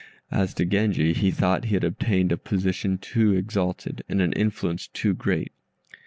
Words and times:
As 0.31 0.55
to 0.55 0.65
Genji, 0.65 1.13
he 1.13 1.29
thought 1.29 1.65
he 1.65 1.75
had 1.75 1.83
obtained 1.83 2.31
a 2.31 2.37
position 2.37 2.97
too 2.97 3.33
exalted, 3.35 4.03
and 4.09 4.19
an 4.19 4.33
influence 4.33 4.87
too 4.87 5.13
great. 5.13 5.51